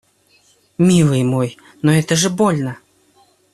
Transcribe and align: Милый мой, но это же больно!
Милый 0.79 1.23
мой, 1.23 1.57
но 1.83 1.91
это 1.93 2.15
же 2.15 2.31
больно! 2.31 2.77